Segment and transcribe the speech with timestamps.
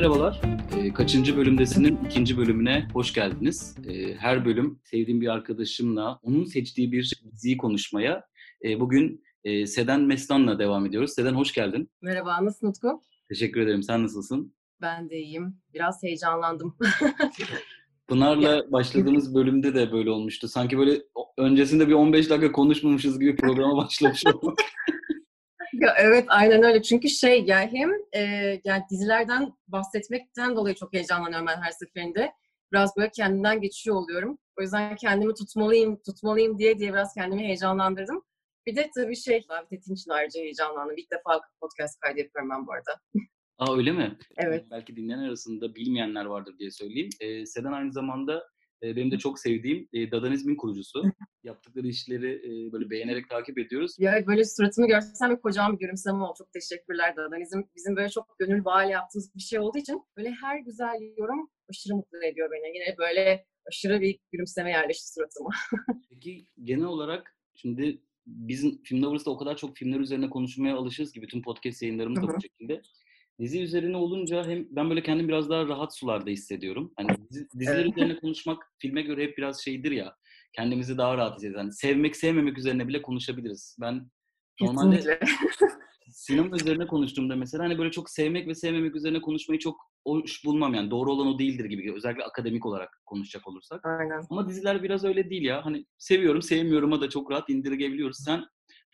[0.00, 0.40] Merhabalar.
[0.76, 3.76] E, kaçıncı bölümdesinin ikinci bölümüne hoş geldiniz.
[3.88, 8.24] E, her bölüm sevdiğim bir arkadaşımla onun seçtiği bir diziyi konuşmaya
[8.64, 11.12] e, bugün e, Seden Meslan'la devam ediyoruz.
[11.12, 11.90] Seden hoş geldin.
[12.02, 13.02] Merhaba, nasılsın Utku?
[13.28, 13.82] Teşekkür ederim.
[13.82, 14.54] Sen nasılsın?
[14.80, 15.56] Ben de iyiyim.
[15.74, 16.76] Biraz heyecanlandım.
[18.08, 20.48] Pınar'la başladığımız bölümde de böyle olmuştu.
[20.48, 21.02] Sanki böyle
[21.38, 24.58] öncesinde bir 15 dakika konuşmamışız gibi programa başlamış olduk.
[25.80, 26.82] Ya evet aynen öyle.
[26.82, 28.20] Çünkü şey yani hem e,
[28.64, 32.32] yani dizilerden bahsetmekten dolayı çok heyecanlanıyorum ben her seferinde.
[32.72, 34.38] Biraz böyle kendimden geçiyor oluyorum.
[34.58, 38.22] O yüzden kendimi tutmalıyım, tutmalıyım diye diye biraz kendimi heyecanlandırdım.
[38.66, 40.96] Bir de tabii şey, davet ettiğin için ayrıca heyecanlandım.
[40.98, 43.00] İlk defa podcast kaydı yapıyorum ben bu arada.
[43.58, 44.18] Aa öyle mi?
[44.36, 44.64] Evet.
[44.70, 47.10] Belki dinleyen arasında bilmeyenler vardır diye söyleyeyim.
[47.20, 48.42] Ee, Seden aynı zamanda
[48.82, 51.02] e, benim de çok sevdiğim e, Dadanizm'in kurucusu.
[51.42, 53.96] Yaptıkları işleri e, böyle beğenerek takip ediyoruz.
[53.98, 56.34] Ya böyle suratımı görsem bir kocaman bir gülümseme oldu.
[56.38, 57.62] Çok teşekkürler Dadanizm.
[57.76, 61.94] Bizim böyle çok gönül bağlı yaptığımız bir şey olduğu için böyle her güzel yorum aşırı
[61.94, 62.76] mutlu ediyor beni.
[62.76, 65.50] Yine böyle aşırı bir gülümseme yerleşti suratıma.
[66.10, 71.22] Peki genel olarak şimdi bizim Film Lovers'ta o kadar çok filmler üzerine konuşmaya alışırız ki
[71.22, 72.82] bütün podcast yayınlarımız da bu şekilde.
[73.40, 76.92] Dizi üzerine olunca hem ben böyle kendim biraz daha rahat sularda hissediyorum.
[76.96, 77.96] Hani dizi, diziler evet.
[77.96, 80.16] üzerine konuşmak filme göre hep biraz şeydir ya.
[80.52, 81.56] Kendimizi daha rahat hissederiz.
[81.58, 83.76] Yani sevmek sevmemek üzerine bile konuşabiliriz.
[83.80, 84.10] Ben
[84.60, 85.20] normalde
[86.12, 90.74] sinema üzerine konuştuğumda mesela hani böyle çok sevmek ve sevmemek üzerine konuşmayı çok hoş bulmam
[90.74, 90.90] yani.
[90.90, 91.94] Doğru olan o değildir gibi.
[91.94, 93.86] Özellikle akademik olarak konuşacak olursak.
[93.86, 94.22] Aynen.
[94.30, 95.64] Ama diziler biraz öyle değil ya.
[95.64, 98.16] Hani seviyorum, sevmiyorum'a da çok rahat indirgebiliyoruz.
[98.24, 98.44] Sen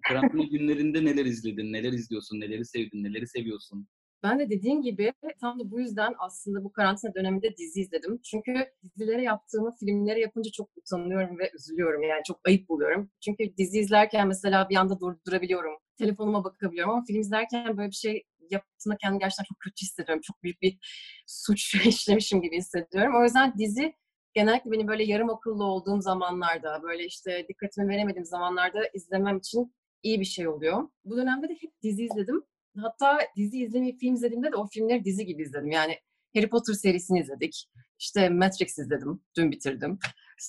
[0.08, 3.89] karantina günlerinde neler izledin, neler izliyorsun, neleri sevdin, neleri seviyorsun?
[4.22, 8.20] Ben de dediğin gibi tam da bu yüzden aslında bu karantina döneminde dizi izledim.
[8.22, 12.02] Çünkü dizilere yaptığımı filmlere yapınca çok utanıyorum ve üzülüyorum.
[12.02, 13.10] Yani çok ayıp buluyorum.
[13.20, 15.72] Çünkü dizi izlerken mesela bir anda durdurabiliyorum.
[15.98, 20.22] Telefonuma bakabiliyorum ama film izlerken böyle bir şey yaptığında kendimi gerçekten çok kötü hissediyorum.
[20.24, 20.78] Çok büyük bir
[21.27, 23.20] suç işlemişim gibi hissediyorum.
[23.20, 23.94] O yüzden dizi
[24.34, 30.20] genellikle benim böyle yarım akıllı olduğum zamanlarda, böyle işte dikkatimi veremediğim zamanlarda izlemem için iyi
[30.20, 30.88] bir şey oluyor.
[31.04, 32.44] Bu dönemde de hep dizi izledim.
[32.81, 35.70] Hatta dizi izlemeyi film izlediğimde de o filmleri dizi gibi izledim.
[35.70, 35.98] Yani
[36.35, 37.69] Harry Potter serisini izledik.
[37.98, 39.20] İşte Matrix izledim.
[39.37, 39.98] Dün bitirdim.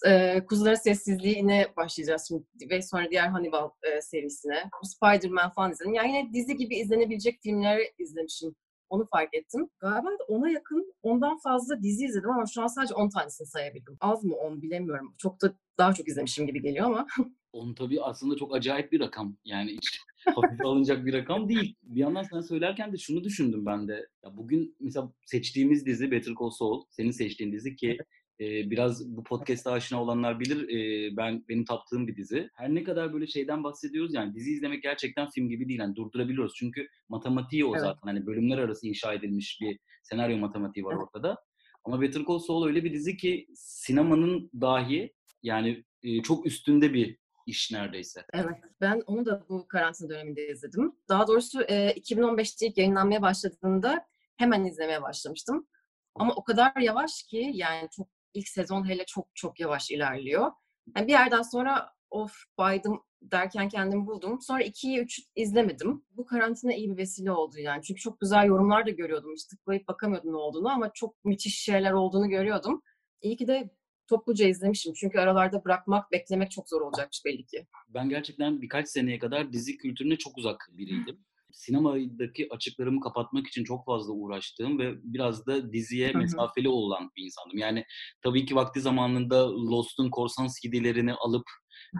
[0.08, 4.70] Ee, Kuzuların Sessizliği'ne başlayacağız şimdi ve sonra diğer Hannibal e, serisine.
[4.84, 5.94] Spider-Man falan izledim.
[5.94, 8.56] Yani yine dizi gibi izlenebilecek filmleri izlemişim.
[8.90, 9.70] Onu fark ettim.
[9.80, 13.98] Galiba da ona yakın, ondan fazla dizi izledim ama şu an sadece 10 tanesini sayabildim.
[14.00, 15.16] Az mı 10 bilemiyorum.
[15.18, 17.08] Çok da daha çok izlemişim gibi geliyor ama.
[17.54, 19.38] 10 tabii aslında çok acayip bir rakam.
[19.46, 21.76] Yani hiç hafife alınacak bir rakam değil.
[21.84, 24.08] Bir yandan sen söylerken de şunu düşündüm ben de.
[24.26, 27.98] Ya bugün mesela seçtiğimiz dizi Better Call Saul, senin seçtiğin dizi ki
[28.40, 30.70] e, biraz bu podcast'a aşina olanlar bilir.
[30.70, 32.50] E, ben benim taptığım bir dizi.
[32.56, 35.80] Her ne kadar böyle şeyden bahsediyoruz yani dizi izlemek gerçekten film gibi değil.
[35.80, 36.54] Yani durdurabiliyoruz.
[36.56, 37.82] Çünkü matematiği o evet.
[37.82, 38.08] zaten.
[38.08, 41.04] Hani bölümler arası inşa edilmiş bir senaryo matematiği var evet.
[41.04, 41.38] ortada.
[41.84, 45.14] Ama Better Call Saul öyle bir dizi ki sinemanın dahi
[45.44, 47.18] yani e, çok üstünde bir
[47.48, 48.26] iş neredeyse.
[48.34, 48.56] Evet.
[48.82, 50.96] Ben onu da bu karantina döneminde izledim.
[51.10, 54.06] Daha doğrusu e, 2015'te ilk yayınlanmaya başladığında
[54.38, 55.68] hemen izlemeye başlamıştım.
[56.16, 60.52] Ama o kadar yavaş ki yani çok ilk sezon hele çok çok yavaş ilerliyor.
[60.96, 64.42] Yani bir yerden sonra of baydım derken kendimi buldum.
[64.42, 66.06] Sonra 2'yi 3'ü izlemedim.
[66.12, 67.84] Bu karantina iyi bir vesile oldu yani.
[67.84, 69.34] Çünkü çok güzel yorumlar da görüyordum.
[69.34, 72.82] İşte tıklayıp bakamıyordum ne olduğunu ama çok müthiş şeyler olduğunu görüyordum.
[73.22, 73.70] İyi ki de
[74.08, 74.94] topluca izlemişim.
[74.94, 77.68] Çünkü aralarda bırakmak, beklemek çok zor olacakmış belli ki.
[77.90, 81.20] Ben gerçekten birkaç seneye kadar dizi kültürüne çok uzak biriydim.
[81.52, 87.58] Sinemadaki açıklarımı kapatmak için çok fazla uğraştığım ve biraz da diziye mesafeli olan bir insandım.
[87.58, 87.86] Yani
[88.22, 91.44] tabii ki vakti zamanında Lost'un korsan CD'lerini alıp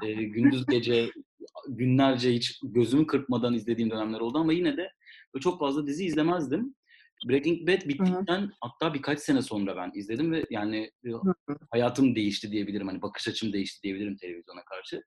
[0.04, 1.12] e, gündüz gece
[1.70, 4.92] günlerce hiç gözümü kırpmadan izlediğim dönemler oldu ama yine de
[5.42, 6.76] çok fazla dizi izlemezdim.
[7.26, 8.52] Breaking Bad bittikten Hı-hı.
[8.62, 11.58] hatta birkaç sene sonra ben izledim ve yani Hı-hı.
[11.72, 12.88] hayatım değişti diyebilirim.
[12.88, 15.02] Hani bakış açım değişti diyebilirim televizyona karşı.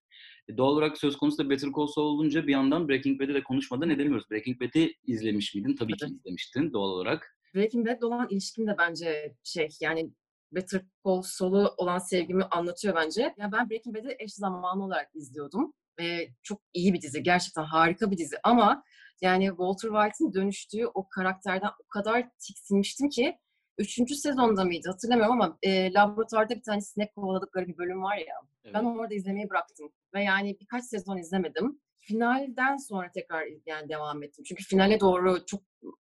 [0.49, 3.43] E, doğal olarak söz konusu da Better Call Saul olunca bir yandan Breaking Bad'i de
[3.43, 4.31] konuşmadan edemiyoruz.
[4.31, 5.77] Breaking Bad'i izlemiş miydin?
[5.77, 6.11] Tabii evet.
[6.11, 7.37] ki izlemiştin doğal olarak.
[7.55, 10.11] Breaking Bad'le olan ilişkim de bence şey yani
[10.53, 13.23] Better Call Saul'u olan sevgimi anlatıyor bence.
[13.23, 15.73] Ya ben Breaking Bad'i eş zamanlı olarak izliyordum.
[15.99, 17.23] Ve çok iyi bir dizi.
[17.23, 18.37] Gerçekten harika bir dizi.
[18.43, 18.83] Ama
[19.23, 23.39] yani Walter White'ın dönüştüğü o karakterden o kadar tiksinmiştim ki
[23.79, 28.35] üçüncü sezonda mıydı hatırlamıyorum ama e, laboratuvarda bir tane sinek kovaladıkları bir bölüm var ya.
[28.65, 28.75] Evet.
[28.75, 29.93] Ben orada izlemeyi bıraktım.
[30.15, 31.81] Ve yani birkaç sezon izlemedim.
[32.01, 34.45] Finalden sonra tekrar yani devam ettim.
[34.45, 35.61] Çünkü finale doğru çok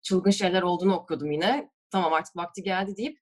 [0.01, 1.71] çılgın şeyler olduğunu okudum yine.
[1.91, 3.19] Tamam artık vakti geldi deyip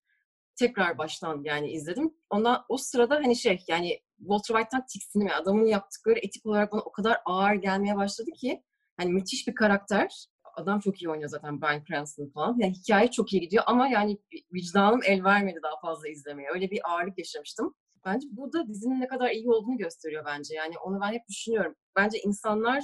[0.56, 2.14] tekrar baştan yani izledim.
[2.30, 5.28] Ondan o sırada hani şey yani Walter White'tan tiksindim.
[5.28, 8.64] Yani adamın yaptıkları etik olarak bana o kadar ağır gelmeye başladı ki
[8.98, 10.28] hani müthiş bir karakter.
[10.56, 12.56] adam çok iyi oynuyor zaten Bryan Cranston falan.
[12.60, 14.18] Yani hikaye çok iyi gidiyor ama yani
[14.54, 16.50] vicdanım el vermedi daha fazla izlemeye.
[16.54, 17.76] Öyle bir ağırlık yaşamıştım.
[18.06, 20.56] Bence bu da dizinin ne kadar iyi olduğunu gösteriyor bence.
[20.56, 21.76] Yani onu ben hep düşünüyorum.
[21.96, 22.84] Bence insanlar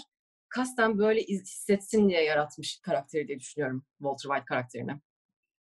[0.50, 3.86] kasten böyle hissetsin diye yaratmış karakteri diye düşünüyorum.
[3.98, 4.92] Walter White karakterini.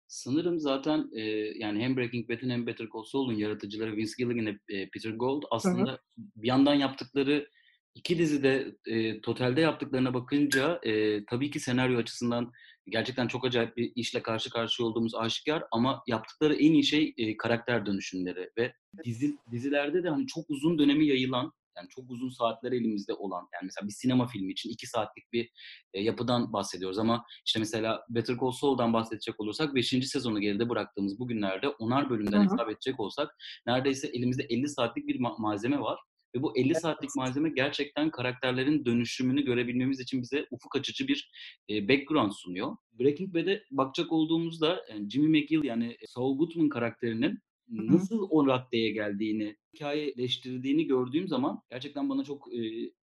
[0.08, 1.22] Sanırım zaten e,
[1.60, 5.92] yani hem Breaking Bad'in hem Better Call Saul'un yaratıcıları Vince Gilligan ve Peter Gold aslında
[5.92, 6.00] hı hı.
[6.36, 7.48] bir yandan yaptıkları
[7.96, 12.52] iki dizide e, totalde yaptıklarına bakınca e, tabii ki senaryo açısından
[12.88, 17.38] gerçekten çok acayip bir işle karşı karşıya olduğumuz aşikar ama yaptıkları en iyi şey e,
[17.38, 18.74] karakter dönüşümleri ve
[19.06, 23.64] dizi dizilerde de hani çok uzun dönemi yayılan yani çok uzun saatler elimizde olan yani
[23.64, 25.52] mesela bir sinema filmi için iki saatlik bir
[25.94, 29.88] e, yapıdan bahsediyoruz ama işte mesela Better Call Saul'dan bahsedecek olursak 5.
[29.88, 32.54] sezonu geride bıraktığımız bugünlerde onar bölümden Hı-hı.
[32.54, 33.36] hesap edecek olsak
[33.68, 36.00] neredeyse elimizde 50 saatlik bir ma- malzeme var
[36.36, 41.32] ve bu 50 saatlik malzeme gerçekten karakterlerin dönüşümünü görebilmemiz için bize ufuk açıcı bir
[41.70, 42.78] e, background sunuyor.
[43.00, 47.40] Breaking Bad'e bakacak olduğumuzda yani Jimmy McGill yani Saul Goodman karakterinin
[47.70, 52.60] nasıl o raddeye geldiğini, hikayeleştirdiğini gördüğüm zaman gerçekten bana çok e,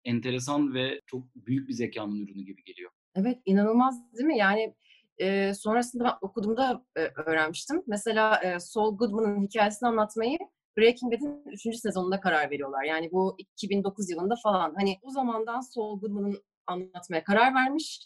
[0.04, 2.92] enteresan ve çok büyük bir zekanın ürünü gibi geliyor.
[3.16, 4.38] Evet, inanılmaz değil mi?
[4.38, 4.76] Yani
[5.18, 7.84] e, sonrasında ben okuduğumda e, öğrenmiştim.
[7.88, 10.38] Mesela e, Saul Goodman'ın hikayesini anlatmayı
[10.78, 11.80] Breaking Bad'in 3.
[11.80, 12.84] sezonunda karar veriyorlar.
[12.84, 14.76] Yani bu 2009 yılında falan.
[14.76, 18.00] Hani o zamandan Saul Goodman'ın anlatmaya karar vermiş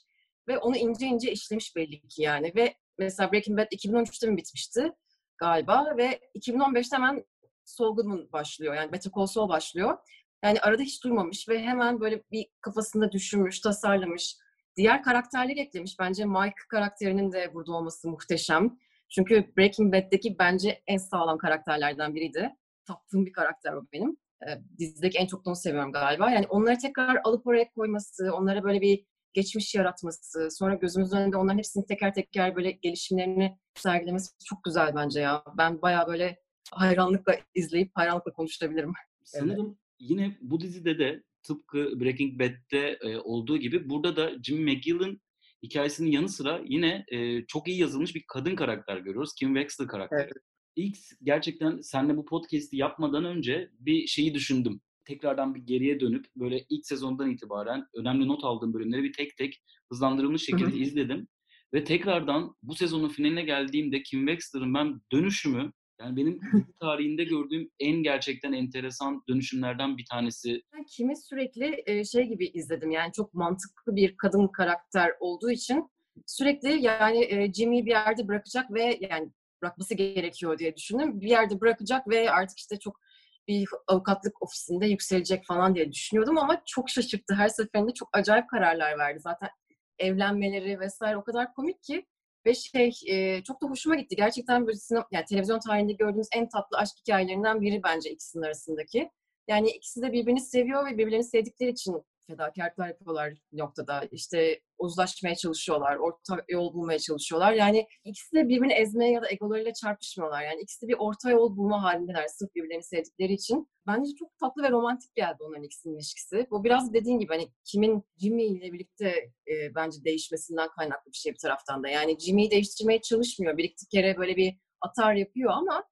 [0.47, 2.51] ve onu ince ince işlemiş belli ki yani.
[2.55, 4.91] Ve mesela Breaking Bad 2013'te mi bitmişti
[5.37, 7.25] galiba ve 2015'te hemen
[7.65, 8.75] Saul Goodman başlıyor.
[8.75, 9.97] Yani Better Call Saul başlıyor.
[10.43, 14.37] Yani arada hiç duymamış ve hemen böyle bir kafasında düşünmüş, tasarlamış.
[14.75, 15.99] Diğer karakterleri eklemiş.
[15.99, 18.79] Bence Mike karakterinin de burada olması muhteşem.
[19.09, 22.55] Çünkü Breaking Bad'deki bence en sağlam karakterlerden biriydi.
[22.85, 24.17] Taptığım bir karakter o benim.
[24.47, 26.31] Ee, dizideki en çok da onu seviyorum galiba.
[26.31, 31.57] Yani onları tekrar alıp oraya koyması, onlara böyle bir geçmiş yaratması, sonra gözümüzün önünde onların
[31.57, 35.43] hepsini teker teker böyle gelişimlerini sergilemesi çok güzel bence ya.
[35.57, 36.39] Ben bayağı böyle
[36.71, 38.93] hayranlıkla izleyip hayranlıkla konuşabilirim.
[39.23, 45.21] Sanırım yine bu dizide de tıpkı Breaking Bad'de e, olduğu gibi burada da Jim McGill'in
[45.63, 49.33] hikayesinin yanı sıra yine e, çok iyi yazılmış bir kadın karakter görüyoruz.
[49.39, 50.21] Kim Wexler karakteri.
[50.21, 50.33] Evet.
[50.75, 54.81] İlk gerçekten seninle bu podcast'i yapmadan önce bir şeyi düşündüm.
[55.05, 59.63] Tekrardan bir geriye dönüp böyle ilk sezondan itibaren önemli not aldığım bölümleri bir tek tek
[59.91, 61.27] hızlandırılmış şekilde izledim.
[61.73, 66.41] Ve tekrardan bu sezonun finaline geldiğimde Kim Wexler'ın ben dönüşümü yani benim
[66.79, 70.61] tarihinde gördüğüm en gerçekten enteresan dönüşümlerden bir tanesi.
[70.73, 72.91] Ben Kim'i sürekli şey gibi izledim.
[72.91, 75.89] Yani çok mantıklı bir kadın karakter olduğu için
[76.27, 79.29] sürekli yani Jimmy'yi bir yerde bırakacak ve yani
[79.61, 81.21] bırakması gerekiyor diye düşündüm.
[81.21, 82.99] Bir yerde bırakacak ve artık işte çok
[83.47, 87.35] bir avukatlık ofisinde yükselecek falan diye düşünüyordum ama çok şaşırttı.
[87.35, 89.19] Her seferinde çok acayip kararlar verdi.
[89.19, 89.49] Zaten
[89.97, 92.05] evlenmeleri vesaire o kadar komik ki
[92.49, 94.15] ve şey e, çok da hoşuma gitti.
[94.15, 99.09] Gerçekten böyle sinema, yani televizyon tarihinde gördüğümüz en tatlı aşk hikayelerinden biri bence ikisinin arasındaki.
[99.47, 104.03] Yani ikisi de birbirini seviyor ve birbirlerini sevdikleri için fedakarlıklar yapıyorlar noktada.
[104.11, 107.53] İşte uzlaşmaya çalışıyorlar, orta yol bulmaya çalışıyorlar.
[107.53, 110.43] Yani ikisi de birbirini ezmeye ya da egolarıyla çarpışmıyorlar.
[110.43, 113.69] Yani ikisi de bir orta yol bulma halindeler sırf birbirlerini sevdikleri için.
[113.87, 116.47] Bence çok tatlı ve romantik geldi onların ikisinin ilişkisi.
[116.51, 119.07] Bu biraz dediğin gibi hani kimin Jimmy ile birlikte
[119.47, 121.89] e, bence değişmesinden kaynaklı bir şey bir taraftan da.
[121.89, 123.57] Yani Jimmy'yi değiştirmeye çalışmıyor.
[123.57, 125.83] Bir iki böyle bir atar yapıyor ama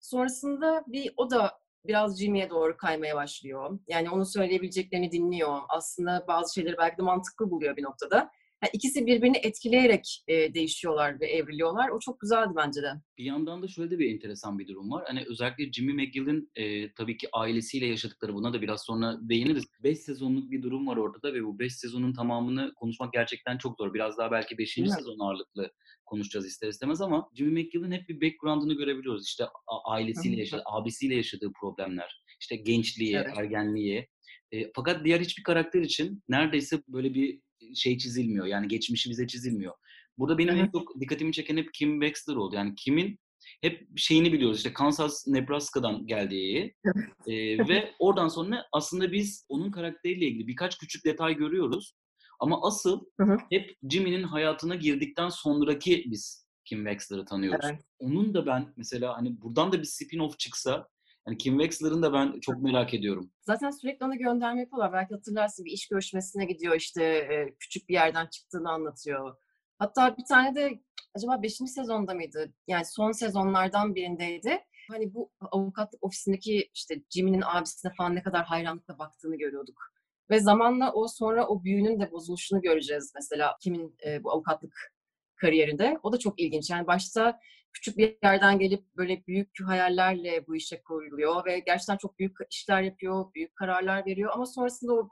[0.00, 3.78] sonrasında bir o da biraz Jimmy'ye doğru kaymaya başlıyor.
[3.88, 5.58] Yani onun söyleyebileceklerini dinliyor.
[5.68, 8.30] Aslında bazı şeyleri belki de mantıklı buluyor bir noktada.
[8.62, 11.88] Yani ikisi birbirini etkileyerek e, değişiyorlar ve evriliyorlar.
[11.88, 12.92] O çok güzeldi bence de.
[13.18, 15.04] Bir yandan da şöyle de bir enteresan bir durum var.
[15.06, 19.64] Hani özellikle Jimmy McGill'in e, tabii ki ailesiyle yaşadıkları buna da biraz sonra değiniriz.
[19.82, 23.94] 5 sezonluk bir durum var ortada ve bu 5 sezonun tamamını konuşmak gerçekten çok zor.
[23.94, 24.74] Biraz daha belki 5.
[24.74, 25.72] sezon ağırlıklı
[26.06, 29.26] konuşacağız ister istemez ama Jimmy McGill'in hep bir background'ını görebiliyoruz.
[29.26, 29.44] İşte
[29.84, 33.38] ailesiyle yaşadığı, abisiyle yaşadığı problemler, işte gençliği, evet.
[33.38, 34.08] ergenliği.
[34.52, 37.40] E, fakat diğer hiçbir karakter için neredeyse böyle bir
[37.74, 38.46] şey çizilmiyor.
[38.46, 39.74] Yani geçmişi bize çizilmiyor.
[40.18, 42.56] Burada benim en çok dikkatimi çeken hep Kim Wexler oldu.
[42.56, 43.18] Yani Kim'in
[43.62, 46.74] hep şeyini biliyoruz işte Kansas, Nebraska'dan geldiği
[47.26, 51.94] e, ve oradan sonra aslında biz onun karakteriyle ilgili birkaç küçük detay görüyoruz.
[52.40, 53.36] Ama asıl hı hı.
[53.50, 57.66] hep Jimmy'nin hayatına girdikten sonraki biz Kim Wexler'ı tanıyoruz.
[57.70, 57.84] Evet.
[57.98, 60.88] Onun da ben mesela hani buradan da bir spin-off çıksa
[61.28, 63.30] yani Kim Wexler'ın da ben çok merak ediyorum.
[63.42, 64.92] Zaten sürekli ona gönderme yapıyorlar.
[64.92, 69.36] Belki hatırlarsın bir iş görüşmesine gidiyor işte e, küçük bir yerden çıktığını anlatıyor.
[69.78, 70.82] Hatta bir tane de
[71.14, 71.52] acaba 5.
[71.52, 72.52] sezonda mıydı?
[72.66, 74.58] Yani son sezonlardan birindeydi.
[74.90, 79.82] Hani bu avukatlık ofisindeki işte Jimmy'nin abisine falan ne kadar hayranlıkla baktığını görüyorduk.
[80.30, 84.92] Ve zamanla o sonra o büyünün de bozuluşunu göreceğiz mesela kimin e, bu avukatlık
[85.36, 85.98] kariyerinde.
[86.02, 86.70] O da çok ilginç.
[86.70, 87.40] Yani başta
[87.72, 92.82] küçük bir yerden gelip böyle büyük hayallerle bu işe koyuluyor ve gerçekten çok büyük işler
[92.82, 95.08] yapıyor, büyük kararlar veriyor ama sonrasında o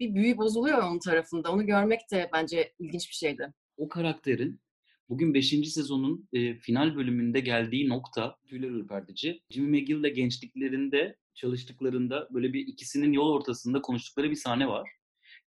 [0.00, 1.52] bir büyü bozuluyor onun tarafında.
[1.52, 3.52] Onu görmek de bence ilginç bir şeydi.
[3.76, 4.60] O karakterin
[5.08, 5.48] bugün 5.
[5.48, 9.42] sezonun e, final bölümünde geldiği nokta tüyler ürpertici.
[9.50, 14.90] Jimmy McGill ile gençliklerinde çalıştıklarında böyle bir ikisinin yol ortasında konuştukları bir sahne var.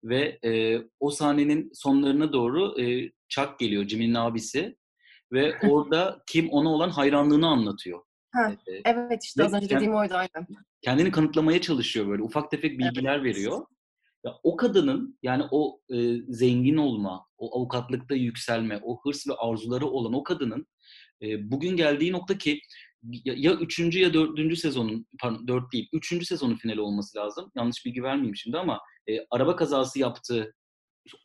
[0.04, 4.76] Ve e, o sahnenin sonlarına doğru e, Chuck geliyor, Jimmy'nin abisi.
[5.32, 8.02] Ve orada Kim ona olan hayranlığını anlatıyor.
[8.32, 10.48] Ha, ee, evet işte az önce dediğim oydu aynen.
[10.82, 12.24] Kendini kanıtlamaya çalışıyor böyle.
[12.24, 13.26] Ufak tefek bilgiler evet.
[13.26, 13.66] veriyor.
[14.26, 19.86] Ya o kadının yani o e, zengin olma, o avukatlıkta yükselme, o hırs ve arzuları
[19.86, 20.68] olan o kadının
[21.22, 22.62] e, bugün geldiği nokta ki
[23.04, 27.52] ya, ya üçüncü ya dördüncü sezonun, pardon dört değil, üçüncü sezonun finali olması lazım.
[27.56, 30.54] Yanlış bilgi vermeyeyim şimdi ama e, araba kazası yaptığı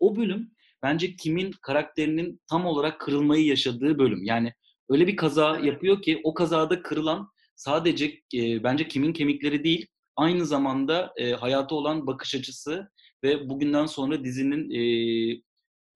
[0.01, 4.25] o bölüm bence kimin karakterinin tam olarak kırılmayı yaşadığı bölüm.
[4.25, 4.53] Yani
[4.89, 10.47] öyle bir kaza yapıyor ki o kazada kırılan sadece e, bence kimin kemikleri değil, aynı
[10.47, 12.91] zamanda e, hayata olan bakış açısı
[13.25, 14.81] ve bugünden sonra dizinin e,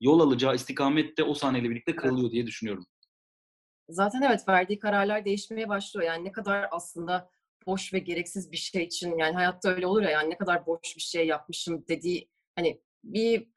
[0.00, 2.86] yol alacağı istikamette o sahneyle birlikte kırılıyor diye düşünüyorum.
[3.88, 6.06] Zaten evet verdiği kararlar değişmeye başlıyor.
[6.06, 7.30] Yani ne kadar aslında
[7.66, 10.96] boş ve gereksiz bir şey için yani hayatta öyle olur ya yani ne kadar boş
[10.96, 13.48] bir şey yapmışım dediği hani bir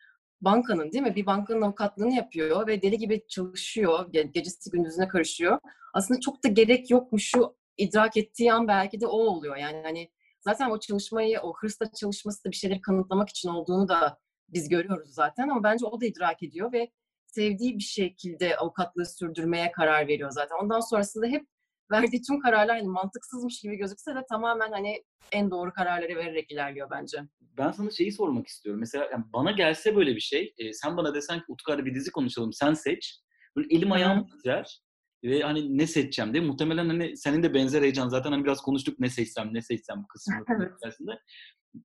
[0.44, 1.16] bankanın değil mi?
[1.16, 4.12] Bir bankanın avukatlığını yapıyor ve deli gibi çalışıyor.
[4.12, 5.60] Gecesi gündüzüne karışıyor.
[5.94, 9.56] Aslında çok da gerek yokmuşu idrak ettiği an belki de o oluyor.
[9.56, 14.20] Yani hani zaten o çalışmayı, o hırsla çalışması da bir şeyleri kanıtlamak için olduğunu da
[14.50, 16.92] biz görüyoruz zaten ama bence o da idrak ediyor ve
[17.26, 20.56] sevdiği bir şekilde avukatlığı sürdürmeye karar veriyor zaten.
[20.64, 21.48] Ondan sonrasında hep
[21.94, 26.90] verdiği tüm kararlar hani mantıksızmış gibi gözükse de tamamen hani en doğru kararları vererek ilerliyor
[26.92, 27.18] bence.
[27.42, 28.80] Ben sana şeyi sormak istiyorum.
[28.80, 32.12] Mesela yani bana gelse böyle bir şey, e, sen bana desen ki Utku bir dizi
[32.12, 33.20] konuşalım, sen seç.
[33.56, 34.82] Böyle elim ayağım titrer
[35.24, 39.00] ve hani ne seçeceğim diye muhtemelen hani senin de benzer heyecan zaten hani biraz konuştuk
[39.00, 40.36] ne seçsem ne seçsem kısmı
[40.78, 41.12] içerisinde.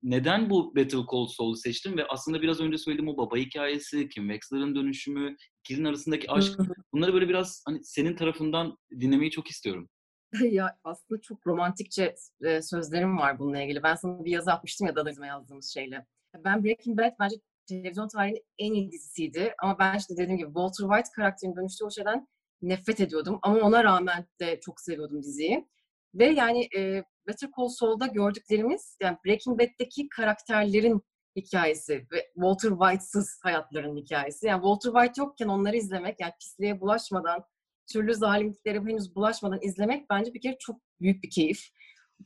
[0.02, 4.28] Neden bu Better Call Saul'u seçtim ve aslında biraz önce söylediğim o baba hikayesi, Kim
[4.28, 6.58] Wexler'ın dönüşümü, ikilinin arasındaki aşk
[6.92, 9.88] bunları böyle biraz hani senin tarafından dinlemeyi çok istiyorum.
[10.50, 13.82] ya aslında çok romantikçe e, sözlerim var bununla ilgili.
[13.82, 16.06] Ben sana bir yazı atmıştım ya Dadaizm'e yazdığımız şeyle.
[16.44, 17.36] Ben Breaking Bad bence
[17.68, 19.54] televizyon tarihinin en iyi dizisiydi.
[19.62, 22.28] Ama ben işte dediğim gibi Walter White karakterinin dönüştüğü o şeyden
[22.62, 23.38] nefret ediyordum.
[23.42, 25.68] Ama ona rağmen de çok seviyordum diziyi.
[26.14, 31.02] Ve yani e, Better Call Saul'da gördüklerimiz yani Breaking Bad'deki karakterlerin
[31.36, 34.46] hikayesi ve Walter White'sız hayatların hikayesi.
[34.46, 37.44] Yani Walter White yokken onları izlemek yani pisliğe bulaşmadan
[37.92, 41.68] türlü zalimliklere henüz bulaşmadan izlemek bence bir kere çok büyük bir keyif.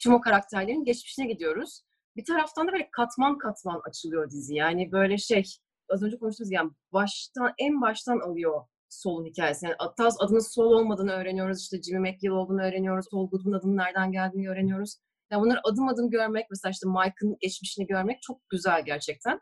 [0.01, 1.83] Tüm o karakterlerin geçmişine gidiyoruz.
[2.17, 4.55] Bir taraftan da böyle katman katman açılıyor dizi.
[4.55, 5.45] Yani böyle şey,
[5.89, 9.67] az önce konuştuğumuz yani baştan, en baştan alıyor Sol'un hikayesi.
[9.67, 11.61] Yani Taz adının Sol olmadığını öğreniyoruz.
[11.63, 13.07] İşte Jimmy McGill olduğunu öğreniyoruz.
[13.11, 14.97] Sol Goodman adının nereden geldiğini öğreniyoruz.
[15.31, 19.41] Yani bunları adım adım görmek, mesela işte Mike'ın geçmişini görmek çok güzel gerçekten.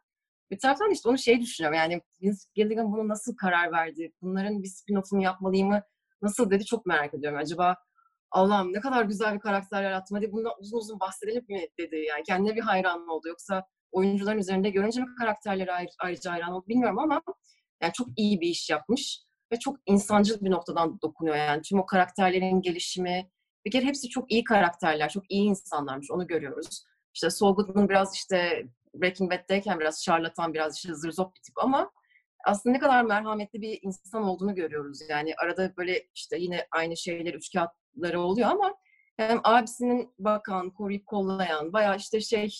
[0.50, 4.12] Bir taraftan işte onu şey düşünüyorum yani Vince Gilligan bunu nasıl karar verdi?
[4.22, 5.82] Bunların bir spin-off'unu yapmalıyım mı?
[6.22, 7.38] Nasıl dedi çok merak ediyorum.
[7.38, 7.76] Acaba
[8.30, 10.16] Allah'ım ne kadar güzel bir karakter yarattım.
[10.16, 11.96] Hadi bundan uzun uzun bahsedelim mi dedi.
[12.08, 13.28] Yani kendine bir hayran oldu.
[13.28, 17.22] Yoksa oyuncuların üzerinde görünce mi karakterleri ayrı, ayrıca hayran oldu bilmiyorum ama
[17.82, 19.20] yani çok iyi bir iş yapmış
[19.52, 21.62] ve çok insancıl bir noktadan dokunuyor yani.
[21.62, 23.30] Tüm o karakterlerin gelişimi,
[23.64, 26.84] bir kere hepsi çok iyi karakterler, çok iyi insanlarmış onu görüyoruz.
[27.14, 31.90] İşte Saul Goodman biraz işte Breaking Bad'deyken biraz şarlatan, biraz işte zırzop bir tip ama
[32.46, 34.98] aslında ne kadar merhametli bir insan olduğunu görüyoruz.
[35.08, 38.74] Yani arada böyle işte yine aynı şeyler üç kağıtları oluyor ama
[39.16, 42.54] hem abisinin bakan, koruyup kollayan, bayağı işte şey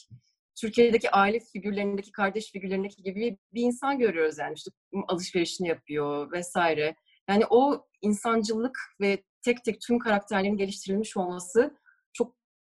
[0.61, 4.55] Türkiye'deki aile figürlerindeki, kardeş figürlerindeki gibi bir insan görüyoruz yani.
[4.55, 4.71] işte
[5.09, 6.95] alışverişini yapıyor vesaire.
[7.29, 11.77] Yani o insancılık ve tek tek tüm karakterlerin geliştirilmiş olması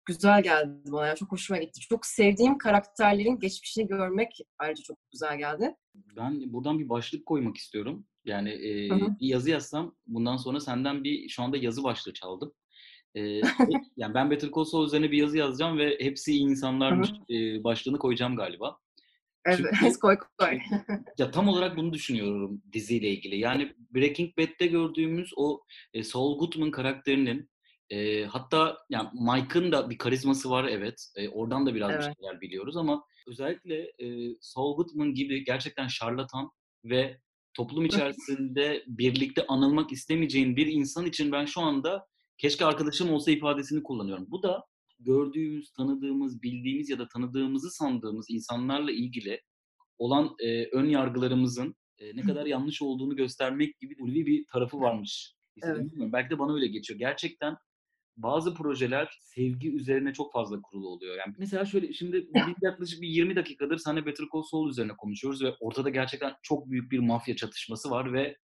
[0.08, 1.06] güzel geldi bana.
[1.06, 1.80] Yani çok hoşuma gitti.
[1.80, 5.74] Çok sevdiğim karakterlerin geçmişini görmek ayrıca çok güzel geldi.
[6.16, 8.06] Ben buradan bir başlık koymak istiyorum.
[8.24, 12.52] Yani e, bir yazı yazsam bundan sonra senden bir şu anda yazı başlığı çaldım.
[13.14, 13.20] E,
[13.96, 17.98] yani ben Better Call Saul üzerine bir yazı yazacağım ve hepsi iyi insanlarmış e, başlığını
[17.98, 18.78] koyacağım galiba.
[19.46, 20.58] Evet, Çünkü, koy koy.
[21.18, 23.38] ya tam olarak bunu düşünüyorum diziyle ilgili.
[23.38, 25.62] Yani Breaking Bad'de gördüğümüz o
[25.94, 27.50] e, Saul Goodman karakterinin
[27.90, 30.94] e, hatta yani Mike'ın da bir karizması var evet.
[31.16, 32.00] E, oradan da biraz evet.
[32.00, 36.50] bir şeyler biliyoruz ama özellikle e, Saul Goodman gibi gerçekten şarlatan
[36.84, 37.18] ve
[37.54, 42.06] toplum içerisinde birlikte anılmak istemeyeceğin bir insan için ben şu anda
[42.38, 44.26] keşke arkadaşım olsa ifadesini kullanıyorum.
[44.28, 44.64] Bu da
[44.98, 49.40] gördüğümüz, tanıdığımız bildiğimiz ya da tanıdığımızı sandığımız insanlarla ilgili
[49.98, 55.34] olan e, ön yargılarımızın e, ne kadar yanlış olduğunu göstermek gibi ulvi bir tarafı varmış.
[55.62, 55.86] Evet.
[55.94, 56.98] Belki de bana öyle geçiyor.
[56.98, 57.56] Gerçekten
[58.22, 61.16] bazı projeler sevgi üzerine çok fazla kurulu oluyor.
[61.16, 65.42] Yani mesela şöyle şimdi biz yaklaşık bir 20 dakikadır sana Better Call Saul üzerine konuşuyoruz
[65.42, 68.36] ve ortada gerçekten çok büyük bir mafya çatışması var ve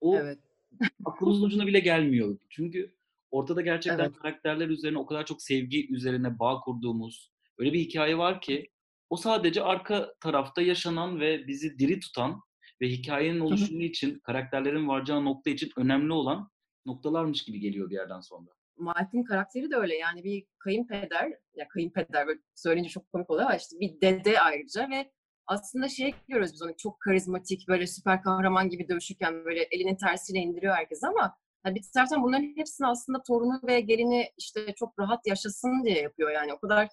[0.00, 0.38] o evet.
[1.04, 2.38] aklımızın ucuna bile gelmiyor.
[2.48, 2.94] Çünkü
[3.30, 4.16] ortada gerçekten evet.
[4.16, 8.70] karakterler üzerine o kadar çok sevgi üzerine bağ kurduğumuz öyle bir hikaye var ki
[9.10, 12.40] o sadece arka tarafta yaşanan ve bizi diri tutan
[12.80, 16.50] ve hikayenin oluşumu için, karakterlerin varacağı nokta için önemli olan
[16.86, 18.57] noktalarmış gibi geliyor bir yerden sonra.
[18.78, 19.96] Mike'ın karakteri de öyle.
[19.96, 24.90] Yani bir kayınpeder, ya kayınpeder böyle söyleyince çok komik oluyor ama işte bir dede ayrıca
[24.90, 25.10] ve
[25.46, 30.38] aslında şey görüyoruz biz onu çok karizmatik böyle süper kahraman gibi dövüşürken böyle elinin tersiyle
[30.38, 35.26] indiriyor herkes ama yani bir taraftan bunların hepsini aslında torunu ve gelini işte çok rahat
[35.26, 36.30] yaşasın diye yapıyor.
[36.30, 36.88] Yani o kadar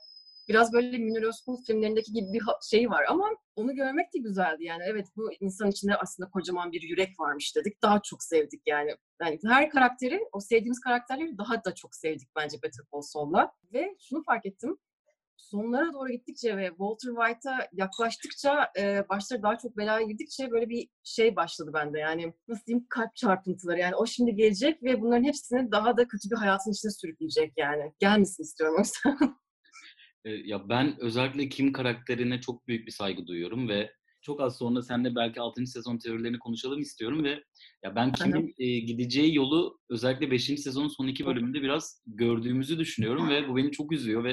[0.47, 4.83] biraz böyle Münir Özkul filmlerindeki gibi bir şey var ama onu görmek de güzeldi yani.
[4.87, 8.95] Evet bu insan içinde aslında kocaman bir yürek varmış dedik daha çok sevdik yani.
[9.21, 13.51] Yani her karakteri o sevdiğimiz karakterleri daha da çok sevdik bence Better Call Saul'la.
[13.73, 14.77] Ve şunu fark ettim
[15.37, 20.89] sonlara doğru gittikçe ve Walter White'a yaklaştıkça e, başları daha çok belaya girdikçe böyle bir
[21.03, 22.33] şey başladı bende yani.
[22.47, 23.95] Nasıl diyeyim kalp çarpıntıları yani.
[23.95, 27.93] O şimdi gelecek ve bunların hepsini daha da kötü bir hayatın içine sürükleyecek yani.
[27.99, 29.35] Gelmesin istiyorum o yüzden.
[30.29, 33.91] ya ben özellikle Kim karakterine çok büyük bir saygı duyuyorum ve
[34.21, 35.67] çok az sonra seninle belki 6.
[35.67, 37.43] sezon teorilerini konuşalım istiyorum ve
[37.83, 40.43] ya ben Kim'in e, gideceği yolu özellikle 5.
[40.43, 44.29] sezonun son iki bölümünde biraz gördüğümüzü düşünüyorum ve bu beni çok üzüyor ve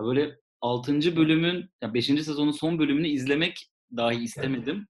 [0.00, 1.16] ya böyle 6.
[1.16, 2.06] bölümün, ya 5.
[2.06, 4.86] sezonun son bölümünü izlemek dahi istemedim.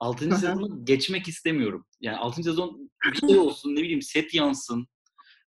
[0.00, 0.24] 6.
[0.24, 1.86] sezonu geçmek istemiyorum.
[2.00, 2.42] Yani 6.
[2.42, 4.86] sezon bir şey olsun, ne bileyim set yansın,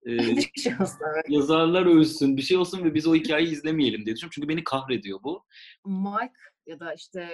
[0.10, 0.36] e,
[1.30, 4.32] yazarlar ölsün, bir şey olsun ve biz o hikayeyi izlemeyelim diye düşünüyorum.
[4.36, 5.46] Çünkü beni kahrediyor bu.
[5.86, 6.34] Mike
[6.68, 7.30] ya da işte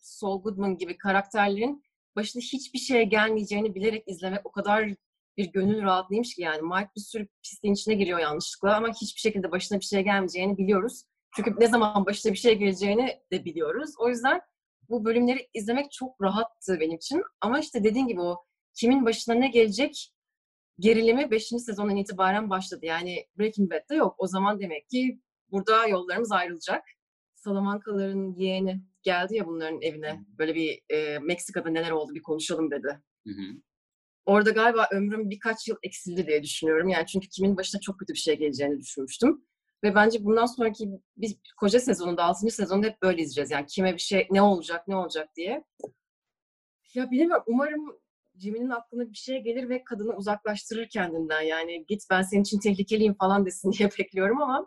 [0.00, 1.82] Saul Goodman gibi karakterlerin
[2.16, 4.94] başına hiçbir şeye gelmeyeceğini bilerek izlemek o kadar
[5.36, 9.50] bir gönül rahatlıymış ki yani Mike bir sürü pisliğin içine giriyor yanlışlıkla ama hiçbir şekilde
[9.50, 11.02] başına bir şey gelmeyeceğini biliyoruz.
[11.36, 13.90] Çünkü ne zaman başına bir şey geleceğini de biliyoruz.
[13.98, 14.40] O yüzden
[14.88, 17.22] bu bölümleri izlemek çok rahattı benim için.
[17.40, 20.12] Ama işte dediğin gibi o kimin başına ne gelecek
[20.80, 21.44] gerilimi 5.
[21.48, 22.86] sezondan itibaren başladı.
[22.86, 24.14] Yani Breaking Bad'de yok.
[24.18, 26.84] O zaman demek ki burada yollarımız ayrılacak.
[27.34, 30.24] Salamankaların yeğeni geldi ya bunların evine.
[30.38, 33.00] Böyle bir e, Meksika'da neler oldu bir konuşalım dedi.
[33.26, 33.60] Hı hı.
[34.26, 36.88] Orada galiba ömrüm birkaç yıl eksildi diye düşünüyorum.
[36.88, 39.44] Yani çünkü kimin başına çok kötü bir şey geleceğini düşünmüştüm.
[39.84, 42.50] Ve bence bundan sonraki biz koca sezonunda, 6.
[42.50, 43.50] sezonda hep böyle izleyeceğiz.
[43.50, 45.64] Yani kime bir şey, ne olacak, ne olacak diye.
[46.94, 47.44] Ya bilemiyorum.
[47.46, 48.00] Umarım
[48.40, 51.40] Jimmy'nin aklına bir şey gelir ve kadını uzaklaştırır kendinden.
[51.40, 54.66] Yani git ben senin için tehlikeliyim falan desin diye bekliyorum ama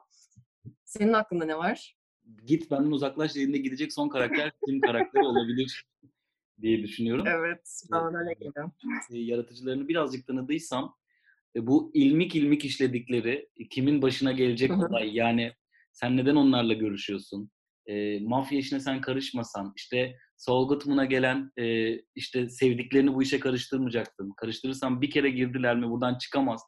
[0.85, 1.97] senin aklında ne var?
[2.45, 5.85] Git benden uzaklaş dediğinde gidecek son karakter kim karakteri olabilir
[6.61, 7.27] diye düşünüyorum.
[7.27, 8.71] Evet, bana öyle geliyor.
[9.09, 10.95] Yaratıcılarını birazcık tanıdıysam
[11.55, 15.53] e, bu ilmik ilmik işledikleri e, kimin başına gelecek olay yani
[15.91, 17.51] sen neden onlarla görüşüyorsun?
[17.87, 24.33] E, mafya işine sen karışmasan işte Saul Goodman'a gelen e, işte sevdiklerini bu işe karıştırmayacaktın.
[24.37, 26.61] Karıştırırsan bir kere girdiler mi buradan çıkamaz.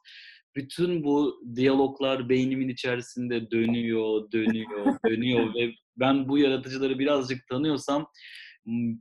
[0.56, 8.06] Bütün bu diyaloglar beynimin içerisinde dönüyor, dönüyor, dönüyor ve ben bu yaratıcıları birazcık tanıyorsam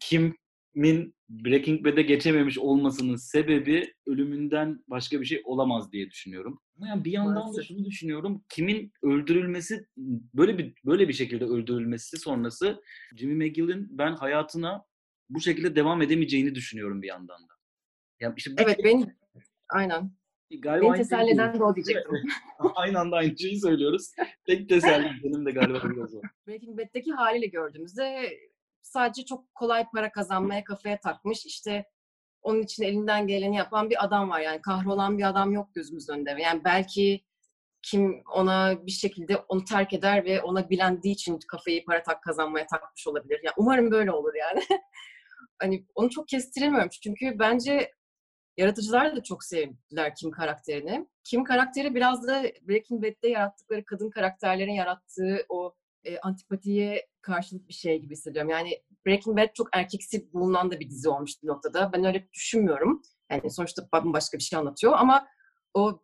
[0.02, 0.36] kim
[0.76, 6.60] Min Breaking Bad'e geçememiş olmasının sebebi ölümünden başka bir şey olamaz diye düşünüyorum.
[6.78, 8.44] Ama yani bir yandan da şunu düşünüyorum.
[8.50, 9.88] Kimin öldürülmesi
[10.34, 12.82] böyle bir böyle bir şekilde öldürülmesi sonrası
[13.16, 14.86] Jimmy McGill'in ben hayatına
[15.30, 17.54] bu şekilde devam edemeyeceğini düşünüyorum bir yandan da.
[18.20, 19.16] Yani işte evet şey, beni
[19.70, 20.12] aynen.
[20.60, 22.14] Galiba beni teselli eden de o diyecektim.
[22.76, 24.12] aynı anda aynı şeyi söylüyoruz.
[24.46, 26.22] Tek teselli benim de galiba biraz o.
[26.48, 28.38] Breaking Bad'deki haliyle gördüğümüzde
[28.86, 31.46] sadece çok kolay para kazanmaya kafaya takmış.
[31.46, 31.86] İşte
[32.42, 34.40] onun için elinden geleni yapan bir adam var.
[34.40, 36.36] Yani kahrolan bir adam yok gözümüz önünde.
[36.40, 37.24] Yani belki
[37.82, 42.68] kim ona bir şekilde onu terk eder ve ona bilendiği için kafayı para tak kazanmaya
[42.68, 43.40] takmış olabilir.
[43.44, 44.64] Yani umarım böyle olur yani.
[45.60, 47.92] hani onu çok kestiremiyorum çünkü bence
[48.58, 51.08] yaratıcılar da çok sevdiler Kim karakterini.
[51.24, 57.74] Kim karakteri biraz da Breaking Bad'de yarattıkları kadın karakterlerin yarattığı o e, antipatiye karşılık bir
[57.74, 58.50] şey gibi hissediyorum.
[58.50, 61.92] Yani Breaking Bad çok erkeksi bulunan da bir dizi olmuş bir noktada.
[61.94, 63.02] Ben öyle düşünmüyorum.
[63.32, 65.28] Yani sonuçta başka bir şey anlatıyor ama
[65.74, 66.02] o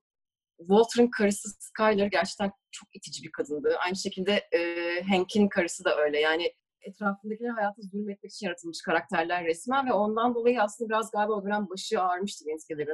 [0.57, 3.75] Walter'ın karısı Skyler gerçekten çok itici bir kadındı.
[3.85, 6.19] Aynı şekilde e, Hank'in karısı da öyle.
[6.19, 11.43] Yani etrafındakiler hayatı zulmetmek için yaratılmış karakterler resmen ve ondan dolayı aslında biraz galiba o
[11.43, 12.85] dönem başı ağrımıştı Vince.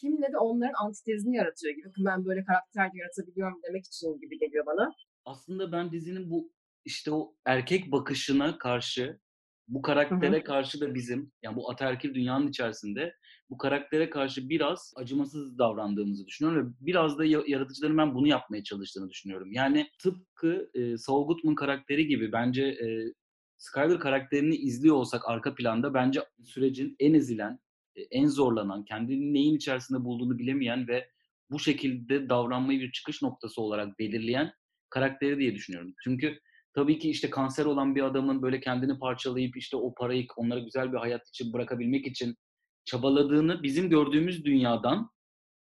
[0.00, 1.88] Kimle de onların antitezini yaratıyor gibi.
[1.98, 6.52] Ben böyle karakter yaratabiliyorum demek için gibi geliyor bana aslında ben dizinin bu
[6.84, 9.20] işte o erkek bakışına karşı,
[9.68, 10.34] bu Hı hı.
[10.34, 13.14] karaktere karşı da bizim, yani bu ataerkil dünyanın içerisinde
[13.50, 18.62] bu karaktere karşı biraz acımasız davrandığımızı düşünüyorum ve biraz da ya yaratıcıların ben bunu yapmaya
[18.64, 19.52] çalıştığını düşünüyorum.
[19.52, 23.12] Yani tıpkı, eee, Saul Goodman karakteri gibi bence, eee,
[23.58, 27.58] Skyler karakterini izliyor olsak arka planda bence sürecin en ezilen,
[27.96, 31.08] eee, en zorlanan, kendini neyin içerisinde bulduğunu bilemeyen ve
[31.50, 34.52] bu şekilde davranmayı bir çıkış noktası olarak belirleyen
[34.90, 35.94] karakteri diye düşünüyorum.
[36.04, 36.38] Çünkü
[36.74, 40.92] tabii ki, işte, kanser olan bir adamın, böyle, kendini parçalayıp, işte, o parayı onlara güzel
[40.92, 42.36] bir hayat için bırakabilmek için
[42.84, 45.10] çabaladığını bizim gördüğümüz dünyadan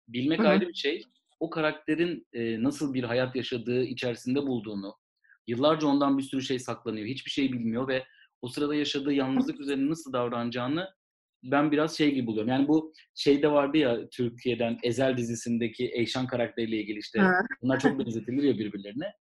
[0.07, 0.47] bilmek hı.
[0.47, 1.01] ayrı bir şey.
[1.39, 4.95] O karakterin, eee, nasıl bir hayat yaşadığı, içerisinde bulduğunu,
[5.47, 8.05] yıllarca ondan bir sürü şey saklanıyor, hiçbir şey bilmiyor ve
[8.41, 10.87] o sırada yaşadığı yalnızlık üzerine nasıl davranacağını
[11.43, 12.49] ben biraz şey gibi buluyorum.
[12.49, 17.21] Yani bu şeyde vardı ya Türkiye'den Ezel dizisindeki Eyşan karakteriyle ilgili, işte,
[17.61, 19.13] bunlar çok benzetilir ya birbirlerine.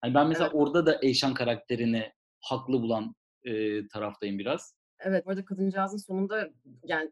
[0.00, 0.54] Hani, ben mesela Evet.
[0.60, 4.74] orada da Eyşan karakterini haklı bulan, eee, taraftayım biraz.
[5.00, 6.48] Evet, bu arada kadıncağızın sonunda
[6.84, 7.10] yani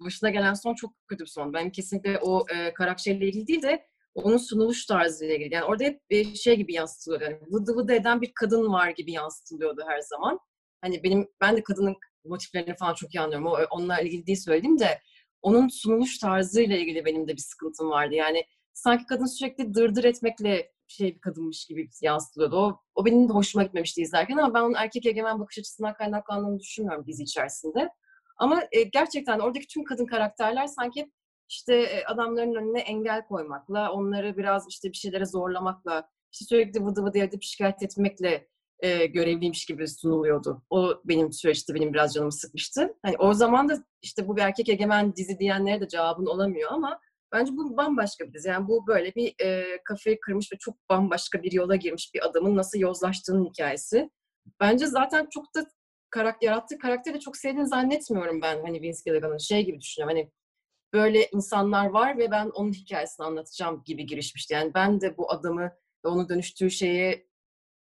[0.00, 1.52] başına gelen son çok kötü bir son.
[1.52, 5.54] Ben kesinlikle o, eee, karakteriyle ilgili değil de onun sunuluş tarzıyla ilgili.
[5.54, 9.12] Yani orada hep, eee, şey gibi yansıtılıyordu, hani vıdı vıdı eden bir kadın var gibi
[9.12, 10.38] yansıtılıyordu her zaman.
[10.80, 13.46] Hani benim ben de kadının motiflerini falan çok iyi anlıyorum.
[13.46, 15.00] O onunla ilgili değil söylediğim de
[15.42, 18.14] onun sunuluş tarzıyla ilgili benim de bir sıkıntım vardı.
[18.14, 22.56] Yani sanki kadın sürekli dırdır etmekle şey bir kadınmış gibi yansıtılıyordu.
[22.56, 26.60] O, o benim de hoşuma gitmemişti izlerken ama ben onun erkek egemen bakış açısından kaynaklandığını
[26.60, 27.90] düşünmüyorum dizi içerisinde.
[28.36, 31.12] Ama e, gerçekten oradaki tüm kadın karakterler sanki
[31.48, 37.02] işte e, adamların önüne engel koymakla, onları biraz işte bir şeylere zorlamakla, işte sürekli vıdı
[37.02, 40.62] vıdı edip şikayet etmekle e, görevliymiş gibi sunuluyordu.
[40.70, 42.94] O benim süreçte benim biraz canımı sıkmıştı.
[43.02, 47.00] Hani o zaman da işte bu bir erkek egemen dizi diyenlere de cevabın olamıyor ama
[47.34, 48.48] bence bu bambaşka bir dizi.
[48.48, 52.56] Yani bu böyle bir e, kafayı kırmış ve çok bambaşka bir yola girmiş bir adamın
[52.56, 54.10] nasıl yozlaştığının hikayesi.
[54.60, 55.66] Bence zaten çok da
[56.10, 59.38] karakter, yarattığı karakteri de çok sevdiğini zannetmiyorum ben hani Vince Gilligan'ın.
[59.38, 60.30] Şey gibi düşünüyorum hani
[60.92, 64.54] böyle insanlar var ve ben onun hikayesini anlatacağım gibi girişmişti.
[64.54, 65.70] Yani ben de bu adamı
[66.04, 67.26] ve onun dönüştüğü şeyi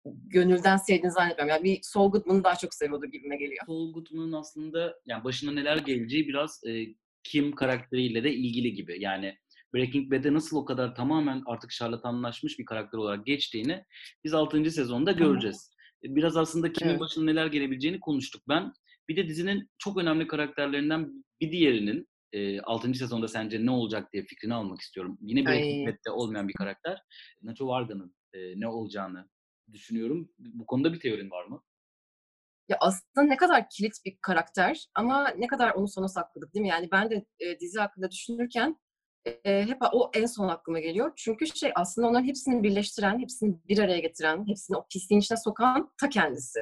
[0.07, 1.49] gönülden sevdiğini zannetmiyorum.
[1.49, 3.67] Yani bir Saul Goodman'ı daha çok seviyordu gibime geliyor.
[3.67, 6.87] Saul Goodman'ın aslında yani başına neler geleceği biraz e,
[7.25, 8.97] Kim karakteriyle de ilgili gibi.
[9.01, 9.37] Yani
[9.75, 13.85] Breaking Bad'e nasıl o kadar tamamen artık şarlatanlaşmış bir karakter olarak geçtiğini
[14.25, 14.71] biz 6.
[14.71, 15.71] sezonda göreceğiz.
[16.05, 17.01] E, Biraz aslında kimin Evet.
[17.01, 18.43] başına neler gelebileceğini konuştuk.
[18.49, 18.73] Ben
[19.09, 22.95] bir de dizinin çok önemli karakterlerinden bir diğerinin e, 6.
[22.95, 25.19] sezonda sence ne olacak diye fikrini almak istiyorum.
[25.21, 25.89] Yine Breaking.
[25.89, 26.99] Bad'de olmayan bir karakter.
[27.43, 29.29] Nacho Varga'nın e, ne olacağını
[29.73, 30.29] düşünüyorum.
[30.39, 31.63] Bu konuda bir teorin var mı?
[32.69, 36.69] Ya, aslında ne kadar kilit bir karakter ama ne kadar onu sona sakladık, değil mi?
[36.69, 38.77] Yani ben de, eee, dizi hakkında düşünürken,
[39.27, 41.13] eee, hep o en son aklıma geliyor.
[41.17, 45.91] Çünkü şey, aslında onların hepsini birleştiren, hepsini bir araya getiren, hepsini o pisliğin içine sokan
[46.01, 46.61] ta kendisi.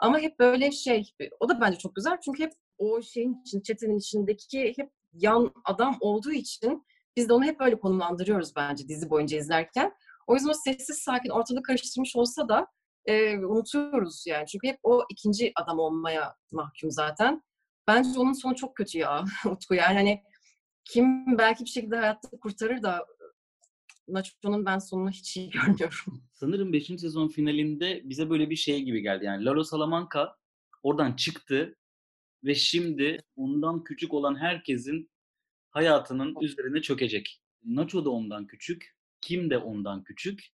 [0.00, 3.98] Ama hep böyle şey, o da bence çok güzel çünkü hep o şeyin için, çetenin
[3.98, 9.38] içindeki hep yan adam olduğu için biz de onu hep böyle konumlandırıyoruz bence dizi boyunca
[9.38, 9.92] izlerken.
[10.26, 12.66] O yüzden o sessiz sakin ortalığı karıştırmış olsa da
[13.08, 14.46] Eee, unutuyoruz yani.
[14.46, 17.42] Çünkü hep o ikinci adam olmaya mahkum zaten.
[17.86, 19.74] Bence onun sonu çok kötü ya Utku.
[19.74, 20.22] Yani hani
[20.84, 23.06] kim belki bir şekilde hayatta kurtarır da
[24.08, 26.22] Nacho'nun ben sonunu hiç iyi görmüyorum.
[26.32, 26.86] Sanırım 5.
[26.86, 29.24] sezon finalinde bize böyle bir şey gibi geldi.
[29.24, 30.36] Yani Lalo Salamanca
[30.82, 31.76] oradan çıktı
[32.44, 35.10] ve şimdi ondan küçük olan herkesin
[35.70, 37.40] hayatının üzerine çökecek.
[37.64, 40.48] Nacho da ondan küçük, Kim de ondan küçük.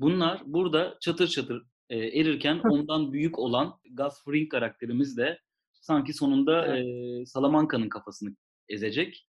[0.00, 5.38] Bunlar burada çatır çatır e, erirken ondan büyük olan Gus Fring karakterimiz de
[5.72, 6.86] sanki sonunda Evet.
[7.22, 8.36] e, Salamanca'nın kafasını
[8.68, 9.28] ezecek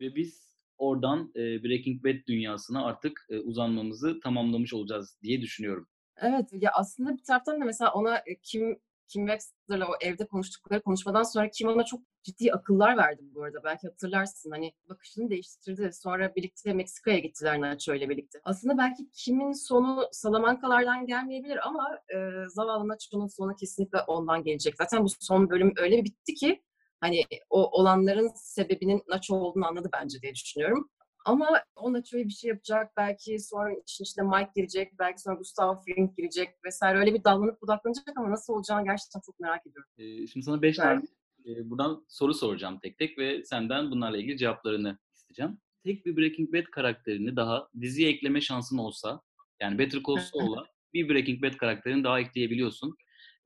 [0.00, 5.88] ve biz oradan e, Breaking Bad dünyasına artık e, uzanmamızı tamamlamış olacağız diye düşünüyorum.
[6.16, 10.82] Evet, ya aslında bir taraftan da mesela ona e, Kim Kim Wexler'la o evde konuştukları
[10.82, 13.64] konuşmadan sonra Kim ona çok ciddi akıllar verdi bu arada.
[13.64, 15.90] Belki hatırlarsın hani bakışını değiştirdi.
[15.92, 18.40] Sonra birlikte Meksika'ya gittiler Nacho birlikte.
[18.44, 22.16] Aslında belki Kim'in sonu Salamancalardan gelmeyebilir ama e,
[22.48, 24.74] zavallı Nacho'nun sonu kesinlikle ondan gelecek.
[24.78, 26.62] Zaten bu son bölüm öyle bir bitti ki
[27.00, 30.90] hani o olanların sebebinin Nacho olduğunu anladı bence diye düşünüyorum.
[31.28, 32.92] Ama o Nacho'ya bir şey yapacak.
[32.96, 34.98] Belki sonra işin içine Mike girecek.
[34.98, 36.98] Belki sonra Gustavo Fring girecek vesaire.
[36.98, 39.90] Öyle bir dallanıp budaklanacak ama nasıl olacağını gerçekten çok merak ediyorum.
[39.98, 41.06] E, şimdi sana 5 Belki.
[41.46, 45.58] tane e, buradan soru soracağım tek tek ve senden bunlarla ilgili cevaplarını isteyeceğim.
[45.84, 49.20] Tek bir Breaking Bad karakterini daha diziye ekleme şansın olsa,
[49.60, 50.64] yani Better Call Saul'a
[50.94, 52.96] bir Breaking Bad karakterini daha ekleyebiliyorsun.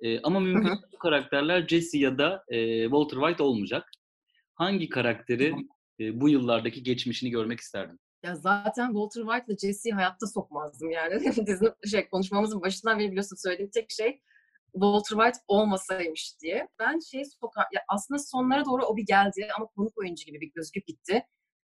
[0.01, 3.90] E, ama mümkün bu karakterler Jesse ya da e, Walter White olmayacak.
[4.55, 5.55] Hangi karakteri
[6.00, 8.00] bu yıllardaki geçmişini görmek isterdin?
[8.22, 11.20] Ya zaten Walter White ile Jesse'yi hayatta sokmazdım yani.
[11.46, 14.20] Dizinin şey, konuşmamızın başından beri biliyorsun söylediğim tek şey
[14.72, 16.68] Walter White olmasaymış diye.
[16.78, 20.52] Ben şey sokar, ya aslında sonlara doğru o bir geldi ama konuk oyuncu gibi bir
[20.55, 21.26] gözüküp gitti.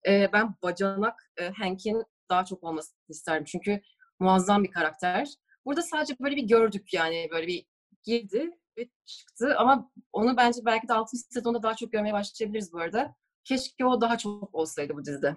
[0.08, 3.46] Ee, ben bacanak e, Hank'in daha çok olmasını isterdim.
[3.46, 3.82] Çünkü
[4.20, 5.28] muazzam bir karakter.
[5.66, 7.66] Burada sadece böyle bir gördük yani böyle bir
[8.04, 11.18] girdi ve çıktı ama onu bence belki de 6.
[11.18, 13.16] sezonda daha çok görmeye başlayabiliriz bu arada.
[13.44, 15.36] Keşke o daha çok olsaydı bu dizide.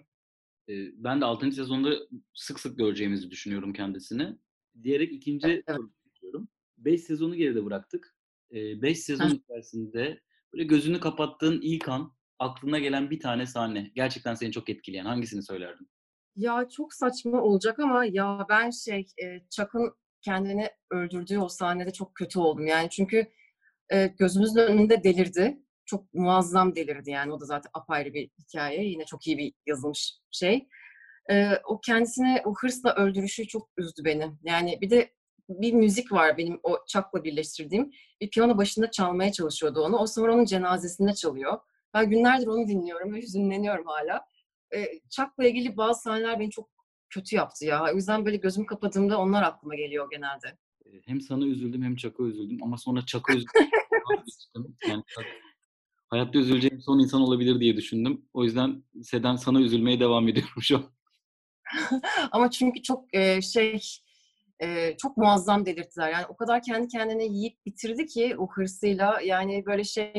[0.92, 1.52] Ben de 6.
[1.52, 1.90] sezonda
[2.34, 4.38] sık sık göreceğimizi düşünüyorum kendisini.
[4.82, 5.64] Diyerek ikinci evet.
[5.68, 6.48] soru bekliyorum.
[6.78, 8.16] 5 sezonu geride bıraktık.
[8.50, 10.20] 5 sezon içerisinde
[10.52, 15.42] böyle gözünü kapattığın ilk an aklına gelen bir tane sahne gerçekten seni çok etkileyen hangisini
[15.42, 15.88] söylerdin?
[16.36, 19.06] Ya çok saçma olacak ama ya ben şey
[19.50, 22.66] Chuck'ın kendini öldürdüğü o sahnede çok kötü oldum.
[22.66, 23.26] Yani çünkü
[24.18, 25.62] gözümüzün önünde delirdi.
[25.86, 27.32] Çok muazzam delirdi yani.
[27.32, 28.84] O da zaten apayrı bir hikaye.
[28.84, 30.68] Yine çok iyi bir yazılmış şey.
[31.30, 34.32] E, o kendisini o hırsla öldürüşü çok üzdü beni.
[34.42, 35.12] Yani bir de
[35.48, 37.90] bir müzik var benim o Chuck'la birleştirdiğim.
[38.20, 39.96] Bir piyano başında çalmaya çalışıyordu onu.
[39.96, 41.58] O sonra onun cenazesinde çalıyor.
[41.94, 44.26] Ben günlerdir onu dinliyorum ve hüzünleniyorum hala.
[44.74, 46.70] E, Chuck'la ilgili bazı sahneler beni çok
[47.10, 47.84] kötü yaptı ya.
[47.92, 50.58] O yüzden böyle gözümü kapadığımda onlar aklıma geliyor genelde.
[51.04, 54.76] Hem sana üzüldüm hem Çak'a üzüldüm ama sonra Çak'a üzüldüm.
[54.88, 55.02] yani
[56.08, 58.26] hayatta üzüleceğim son insan olabilir diye düşündüm.
[58.32, 60.84] O yüzden Seden sana üzülmeye devam ediyorum şu an.
[62.32, 63.80] ama çünkü çok e, şey
[64.62, 66.10] e, çok muazzam delirttiler.
[66.10, 70.12] Yani o kadar kendi kendine yiyip bitirdi ki o hırsıyla yani böyle şey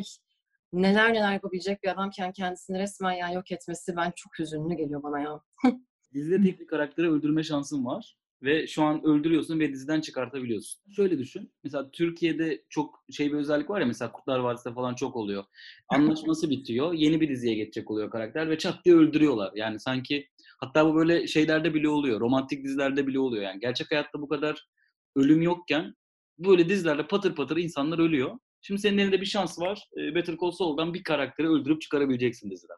[0.74, 5.20] neler neler yapabilecek bir adamken kendisini resmen yani yok etmesi ben çok hüzünlü geliyor bana
[5.20, 5.42] ya.
[6.14, 8.18] Dizide tek bir karakteri öldürme şansın var.
[8.44, 10.92] Ve şu an öldürüyorsun ve diziden çıkartabiliyorsun.
[10.92, 11.54] Şöyle düşün.
[11.64, 15.44] Mesela Türkiye'de çok şey bir özellik var ya mesela Kurtlar Vadisi'de falan çok oluyor.
[15.90, 16.94] Anlaşması bitiyor.
[16.94, 19.52] Yeni bir diziye geçecek oluyor karakter ve çat diye öldürüyorlar.
[19.56, 20.28] Yani sanki
[20.60, 22.20] hatta bu böyle şeylerde bile oluyor.
[22.20, 23.44] Romantik dizilerde bile oluyor.
[23.44, 24.68] Yani gerçek hayatta bu kadar
[25.16, 25.94] ölüm yokken
[26.38, 28.40] böyle dizilerde patır patır insanlar ölüyor.
[28.62, 29.90] Şimdi senin elinde bir şans var.
[30.16, 32.78] Better Call Saul'dan bir karakteri öldürüp çıkarabileceksin diziden.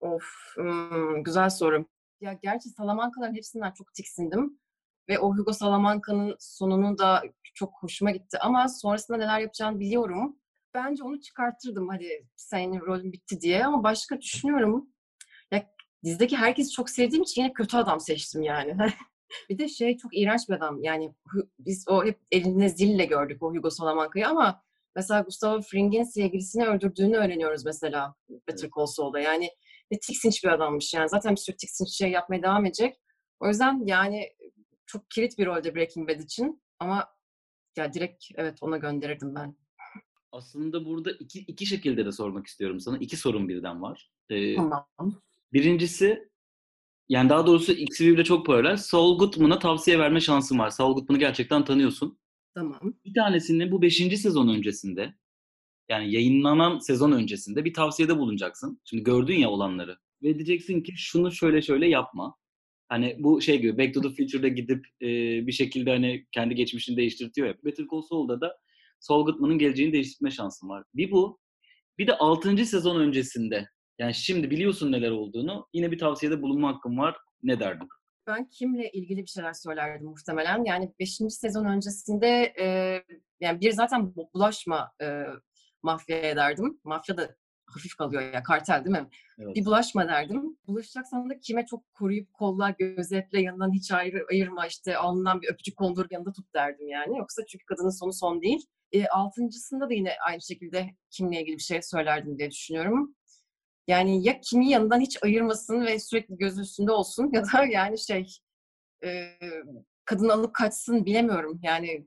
[0.00, 0.24] Of,
[0.56, 1.86] hmm, güzel soru.
[2.22, 4.58] Ya gerçi Salamancaların hepsinden çok tiksindim.
[5.08, 7.22] Ve o Hugo Salamanca'nın sonunu da
[7.54, 8.38] çok hoşuma gitti.
[8.38, 10.36] Ama sonrasında neler yapacağını biliyorum.
[10.74, 13.64] Bence onu çıkartırdım hadi senin rolün bitti diye.
[13.64, 14.88] Ama başka düşünüyorum.
[15.52, 15.70] Ya
[16.04, 18.76] dizideki herkesi çok sevdiğim için yine kötü adam seçtim yani.
[19.50, 20.82] bir de şey çok iğrenç bir adam.
[20.82, 21.14] Yani
[21.58, 24.62] biz o hep elinde zille gördük o Hugo Salamanca'yı ama
[24.96, 28.14] mesela Gustavo Fring'in sevgilisini öldürdüğünü öğreniyoruz mesela
[28.48, 29.20] Better Call Saul'da.
[29.20, 29.50] Yani
[29.92, 30.94] ve tiksinç bir adammış.
[30.94, 32.96] Yani zaten bir sürü tiksinç şey yapmaya devam edecek.
[33.40, 34.28] O yüzden yani
[34.86, 36.62] çok kilit bir rolde Breaking Bad için.
[36.78, 37.08] Ama
[37.76, 39.56] ya direkt evet ona gönderirdim ben.
[40.32, 42.98] Aslında burada iki, iki şekilde de sormak istiyorum sana.
[42.98, 44.10] İki sorun birden var.
[44.30, 45.22] Ee, tamam.
[45.52, 46.28] Birincisi
[47.08, 48.76] yani daha doğrusu ikisi birbirine çok paralel.
[48.76, 50.70] Saul Goodman'a tavsiye verme şansın var.
[50.70, 52.18] Saul Goodman'ı gerçekten tanıyorsun.
[52.54, 52.94] Tamam.
[53.04, 55.14] Bir tanesini bu beşinci sezon öncesinde
[55.92, 58.80] yani yayınlanan sezon öncesinde bir tavsiyede bulunacaksın.
[58.84, 59.96] Şimdi gördün ya olanları.
[60.22, 62.36] Ve diyeceksin ki şunu şöyle şöyle yapma.
[62.88, 65.06] Hani bu şey gibi Back to the Future'da gidip e,
[65.46, 67.54] bir şekilde hani kendi geçmişini değiştirtiyor ya.
[67.64, 68.56] Better Call Saul'da da
[69.00, 70.84] Saul Goodman'ın geleceğini değiştirme şansın var.
[70.94, 71.38] Bir bu.
[71.98, 72.66] Bir de 6.
[72.66, 77.16] sezon öncesinde yani şimdi biliyorsun neler olduğunu yine bir tavsiyede bulunma hakkım var.
[77.42, 77.88] Ne derdin?
[78.26, 80.64] Ben kimle ilgili bir şeyler söylerdim muhtemelen.
[80.64, 81.18] Yani 5.
[81.28, 82.66] sezon öncesinde e,
[83.40, 85.24] yani bir zaten bulaşma e,
[85.82, 86.80] mafya ederdim.
[86.84, 89.08] Mafya da hafif kalıyor ya kartel değil mi?
[89.38, 89.56] Evet.
[89.56, 90.56] Bir bulaşma derdim.
[90.66, 95.76] Bulaşacaksan da kime çok koruyup kolla, gözetle, yanından hiç ayrı, ayırma işte alnından bir öpücük
[95.76, 97.18] kondur yanında tut derdim yani.
[97.18, 98.66] Yoksa çünkü kadının sonu son değil.
[98.92, 103.14] E, altıncısında da yine aynı şekilde kimle ilgili bir şey söylerdim diye düşünüyorum.
[103.88, 108.26] Yani ya kimi yanından hiç ayırmasın ve sürekli göz üstünde olsun ya da yani şey
[109.04, 109.38] e,
[110.04, 111.60] kadın alıp kaçsın bilemiyorum.
[111.62, 112.06] Yani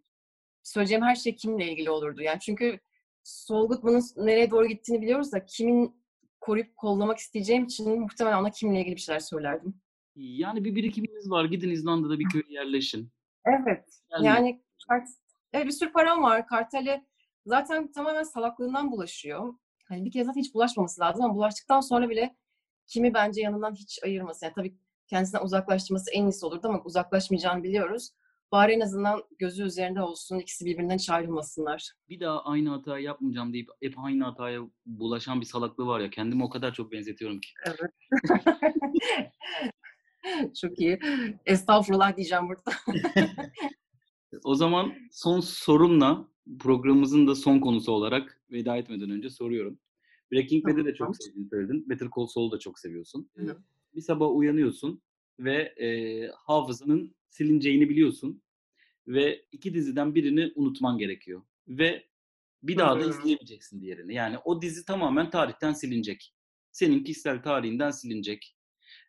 [0.64, 2.22] söyleyeceğim her şey kimle ilgili olurdu.
[2.22, 2.80] Yani çünkü
[3.26, 6.02] Saul Goodman'ın nereye doğru gittiğini biliyoruz da kimin
[6.42, 9.82] koruyup kollamak isteyeceğim için muhtemelen ona kimle ilgili bir şeyler söylerdim.
[10.16, 11.46] Yani bir birikiminiz var.
[11.46, 13.12] Gidin İzlanda'da bir köye yerleşin.
[13.46, 13.86] Evet.
[14.12, 15.08] Yani, yani kart,
[15.54, 16.48] evet, bir sürü param var.
[16.48, 17.06] Kartele
[17.46, 19.54] zaten tamamen salaklığından bulaşıyor.
[19.86, 22.36] Hani bir kez zaten hiç bulaşmaması lazım ama bulaştıktan sonra bile
[22.88, 24.46] kimi bence yanından hiç ayırması.
[24.46, 28.12] Yani tabii kendisinden uzaklaştırması en iyisi olurdu ama uzaklaşmayacağını biliyoruz.
[28.56, 31.92] Bari en azından gözü üzerinde olsun, ikisi birbirinden hiç ayrılmasınlar.
[32.10, 36.10] Bir daha aynı hatayı yapmayacağım deyip hep aynı hataya bulaşan bir salaklığı var ya.
[36.10, 37.50] Kendimi o kadar çok benzetiyorum ki.
[37.66, 37.92] Evet.
[40.62, 41.00] çok iyi.
[41.46, 42.72] Estağfurullah diyeceğim burada.
[44.44, 46.28] o zaman son sorumla
[46.60, 49.80] programımızın da son konusu olarak veda etmeden önce soruyorum.
[50.32, 51.90] Breaking Bad'i de çok sevdiğini söyledin.
[51.90, 53.30] Better Call Saul'u da çok seviyorsun.
[53.38, 53.58] Hı.
[53.96, 55.02] Bir sabah uyanıyorsun
[55.40, 58.42] ve, eee, hafızanın silineceğini biliyorsun
[59.08, 62.06] ve 2 diziden birini unutman gerekiyor ve
[62.64, 64.14] bir daha da izleyemeyeceksin diğerini.
[64.14, 66.34] Yani o dizi tamamen tarihten silinecek.
[66.72, 68.56] Senin kişisel tarihinden silinecek.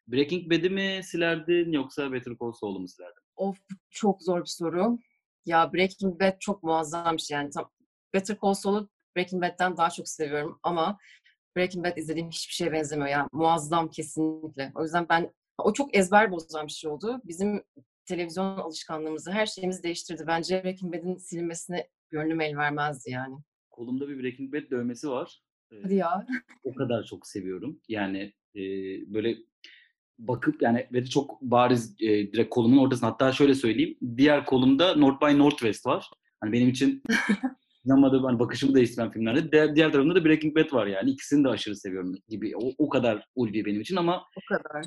[0.08, 3.22] Breaking Bad'i mi silerdin yoksa Better Call Saul'u mu silerdin?
[3.36, 3.58] Of,
[3.90, 4.98] çok zor bir soru.
[5.46, 7.50] Ya, Breaking Bad çok muazzam bir şey yani.
[7.50, 7.70] Tam
[8.14, 10.98] Better Call Saul'u Breaking Bad'den daha çok seviyorum ama
[11.56, 13.08] Breaking Bad izlediğim hiçbir şeye benzemiyor.
[13.08, 14.72] Yani muazzam kesinlikle.
[14.74, 17.20] O yüzden ben o çok ezber bozan bir şey oldu.
[17.24, 17.62] Bizim
[18.06, 20.24] televizyon alışkanlığımızı, her şeyimizi değiştirdi.
[20.26, 23.34] Bence Breaking Bad'in silinmesine gönlüm el vermezdi yani.
[23.70, 25.42] Kolumda bir Breaking Bad dövmesi var.
[25.82, 26.26] Hadi ya.
[26.64, 27.80] o kadar çok seviyorum.
[27.88, 29.36] Yani, eee, böyle
[30.18, 33.10] bakıp yani ve de çok bariz, eee, direkt kolumun ortasında.
[33.10, 36.10] Hatta şöyle söyleyeyim, diğer kolumda North by Northwest var.
[36.40, 37.02] Hani benim için
[37.82, 39.52] sinemada hani bakışımı değiştiren filmlerde.
[39.52, 41.10] Diğer diğer tarafında da Breaking Bad var yani.
[41.10, 42.56] İkisini de aşırı seviyorum gibi.
[42.56, 44.84] O o kadar ulvi benim için ama O kadar.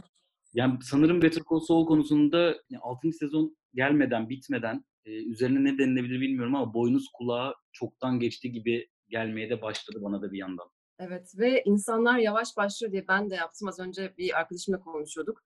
[0.54, 3.12] Yani sanırım Better Call Saul konusunda ya 6.
[3.12, 9.50] sezon gelmeden, bitmeden, eee, üzerine ne denilebilir bilmiyorum ama boynuz kulağa çoktan geçti gibi gelmeye
[9.50, 10.70] de başladı bana da bir yandan.
[11.00, 13.68] Evet ve insanlar yavaş başlıyor diye ben de yaptım.
[13.68, 15.44] Az önce bir arkadaşımla konuşuyorduk.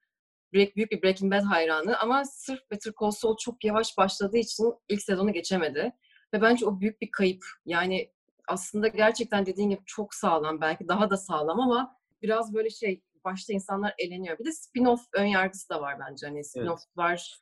[0.54, 4.74] Break büyük bir Breaking Bad hayranı ama sırf Better Call Saul çok yavaş başladığı için
[4.90, 5.94] ilk sezonu geçemedi
[6.34, 7.46] ve bence o büyük bir kayıp.
[7.66, 8.10] Yani
[8.48, 13.54] aslında gerçekten dediğin gibi çok sağlam, belki daha da sağlam ama biraz böyle şey, başta
[13.54, 14.40] insanlar eleniyor.
[14.40, 16.28] Bir de spin-off ön yargısı da var bence.
[16.28, 16.88] Hani Evet.
[16.98, 17.40] spin-off'lar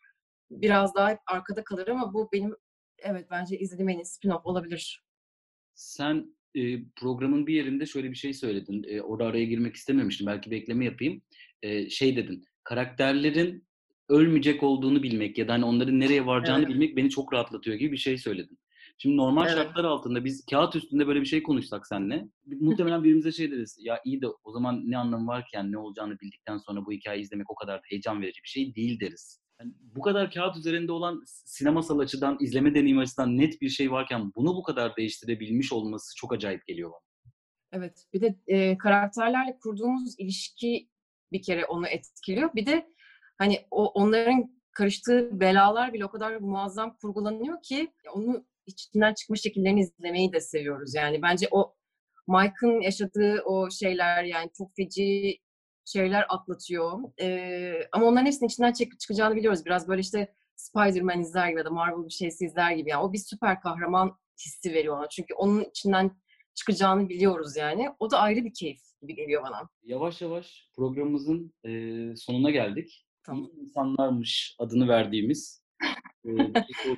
[0.51, 2.55] biraz daha hep arkada kalır ama bu benim
[2.99, 5.03] evet bence izlediğim en iyi spin-off olabilir.
[5.75, 8.83] Sen, eee, programın bir yerinde şöyle bir şey söyledin.
[8.83, 10.27] Eee, orada araya girmek istememiştim.
[10.27, 11.21] Belki bir ekleme yapayım.
[11.63, 13.67] Eee, şey dedin, karakterlerin
[14.09, 17.91] ölmeyecek olduğunu bilmek ya da, hani, onların nereye varacağını Evet, bilmek beni çok rahatlatıyor gibi
[17.91, 18.57] bir şey söyledin.
[19.01, 19.55] Şimdi normal evet.
[19.55, 24.01] şartlar altında biz kâğıt üstünde böyle bir şey konuşsak seninle, muhtemelen birbirimize şey deriz, "Ya,
[24.05, 27.23] iyi de o zaman ne anlamı var ki, yani, ne olacağını bildikten sonra bu hikâyeyi
[27.23, 29.41] izlemek o kadar da heyecan verici bir şey değil." deriz.
[29.57, 34.31] Hani, bu kadar kâğıt üzerinde olan sinemasal açıdan, izleme deneyimi açısından net bir şey varken
[34.35, 37.31] bunu bu kadar değiştirebilmiş olması çok acayip geliyor bana.
[37.71, 40.89] Evet, bir de, eee, karakterlerle kurduğumuz ilişki
[41.31, 42.49] bir kere onu etkiliyor.
[42.55, 42.87] Bir de,
[43.37, 49.79] hani, o onların karıştığı belalar bile o kadar muazzam kurgulanıyor ki onu içinden çıkmış şekillerini
[49.81, 50.95] izlemeyi de seviyoruz.
[50.95, 51.75] Yani bence o
[52.27, 55.37] Mike'ın yaşadığı o şeyler, yani çok feci
[55.85, 56.99] şeyler atlatıyor.
[57.19, 59.65] Eee, ama onların hepsinin içinden çek çıkacağını biliyoruz.
[59.65, 62.89] Biraz böyle, işte, Spiderman izler gibi ya da Marvel bir şeysi izler gibi.
[62.89, 65.09] Yani o bir süper kahraman hissi veriyor ona.
[65.09, 66.11] Çünkü onun içinden
[66.55, 67.89] çıkacağını biliyoruz yani.
[67.99, 69.69] O da ayrı bir keyif gibi geliyor bana.
[69.83, 73.05] Yavaş yavaş programımızın, eee, sonuna geldik.
[73.23, 73.43] Tamam.
[73.53, 75.60] İyi insanlarmış adını verdiğimiz,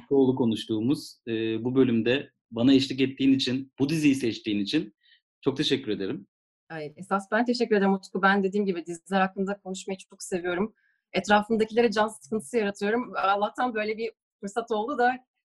[0.09, 4.95] Saul'u konuştuğumuz, eee, bu bölümde bana eşlik ettiğin için, bu diziyi seçtiğin için
[5.41, 6.27] çok teşekkür ederim.
[6.69, 8.21] Ay, esas ben teşekkür ederim Utku.
[8.21, 10.73] Ben dediğim gibi diziler hakkında konuşmayı çok seviyorum.
[11.13, 13.13] Etrafımdakilere can sıkıntısı yaratıyorum.
[13.15, 15.11] Allah'tan böyle bir fırsat oldu da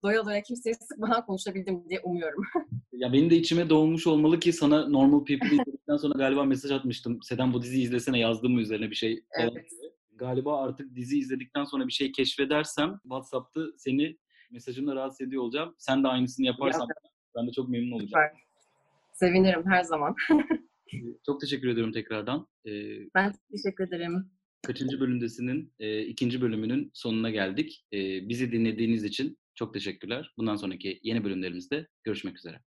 [0.05, 2.45] doya doya kimseye sıkmadan konuşabildim diye umuyorum.
[2.93, 7.23] Ya, benim de içime doğmuş olmalı ki sana Normal People'ı izledikten sonra galiba mesaj atmıştım.
[7.23, 9.67] "Seden bu diziyi izlesene." yazdım mı üzerine bir şey Evet.
[10.19, 14.17] Galiba artık dizi izledikten sonra bir şey keşfedersem WhatsApp'ta seni
[14.51, 15.75] mesajımla rahatsız ediyor olacağım.
[15.79, 16.89] Sen de aynısını Ya, yaparsan
[17.37, 18.09] ben de çok memnun olacağım.
[18.09, 18.31] süper.
[19.13, 20.15] Sevinirim her zaman.
[21.27, 22.47] Çok teşekkür ediyorum tekrardan.
[22.65, 24.31] Eee, Ben teşekkür ederim.
[24.67, 26.41] Kaçıncı Bölümdesin'in, eee, 2.
[26.41, 27.87] bölümünün sonuna geldik.
[27.93, 30.33] Eee, bizi dinlediğiniz için çok teşekkürler.
[30.39, 32.61] Bundan sonraki yeni bölümlerimizde görüşmek üzere.